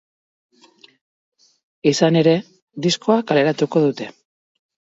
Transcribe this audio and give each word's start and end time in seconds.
Izan 1.93 2.19
ere, 2.23 2.35
diskoa 2.87 3.21
kaleratuko 3.33 3.85
dute. 3.89 4.13